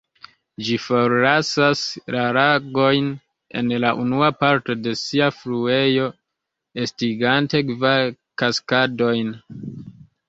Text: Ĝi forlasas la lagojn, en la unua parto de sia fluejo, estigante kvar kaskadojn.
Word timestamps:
Ĝi 0.67 0.75
forlasas 0.83 1.81
la 2.15 2.23
lagojn, 2.37 3.11
en 3.61 3.69
la 3.83 3.91
unua 4.05 4.29
parto 4.39 4.77
de 4.87 4.95
sia 5.03 5.27
fluejo, 5.43 6.09
estigante 6.87 7.63
kvar 7.73 8.05
kaskadojn. 8.45 9.35